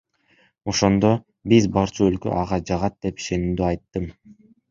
[0.71, 1.11] Ошондо,
[1.51, 4.09] биз барчу өлкө ага жагат деп ишенимдүү айттым.